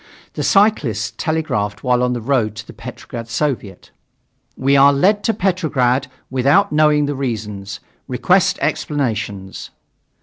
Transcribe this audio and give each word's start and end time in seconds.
The 0.33 0.41
cyclists 0.41 1.11
telegraphed 1.15 1.83
while 1.83 2.01
on 2.01 2.13
the 2.13 2.21
road 2.21 2.55
to 2.55 2.65
the 2.65 2.73
Petrograd 2.73 3.29
Soviet: 3.29 3.91
"We 4.57 4.75
are 4.75 4.91
led 4.91 5.23
to 5.25 5.31
Petrograd 5.35 6.07
without 6.31 6.71
knowing 6.71 7.05
the 7.05 7.13
reasons. 7.13 7.79
Request 8.07 8.57
explanations." 8.61 9.69